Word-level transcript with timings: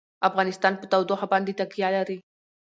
افغانستان 0.29 0.73
په 0.77 0.85
تودوخه 0.91 1.27
باندې 1.31 1.57
تکیه 1.59 1.89
لري. 1.97 2.17